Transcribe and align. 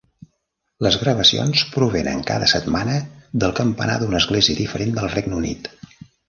Les 0.85 0.95
gravacions 1.01 1.61
provenen 1.75 2.23
cada 2.29 2.47
setmana 2.53 2.95
del 3.45 3.53
campanar 3.61 3.99
d'una 4.05 4.23
església 4.25 4.59
diferent 4.63 4.97
del 4.99 5.13
Regne 5.19 5.39
Unit. 5.43 5.71